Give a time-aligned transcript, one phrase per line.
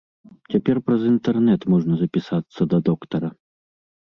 [0.53, 3.29] Цяпер праз інтэрнэт можна запісацца да доктара.